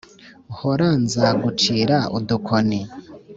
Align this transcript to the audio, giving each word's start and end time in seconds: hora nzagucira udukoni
hora 0.57 0.87
nzagucira 1.03 1.97
udukoni 2.17 2.79